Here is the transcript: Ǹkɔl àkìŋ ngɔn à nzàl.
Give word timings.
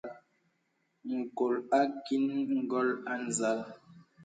Ǹkɔl 1.19 1.53
àkìŋ 1.79 2.23
ngɔn 2.59 2.87
à 3.11 3.13
nzàl. 3.25 3.59